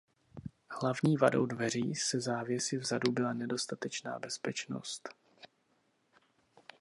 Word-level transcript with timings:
Hlavní 0.71 1.17
vadou 1.17 1.45
dveří 1.45 1.95
se 1.95 2.19
závěsy 2.21 2.77
vzadu 2.77 3.11
byla 3.11 3.33
nedostatečná 3.33 4.19
bezpečnost. 4.19 5.09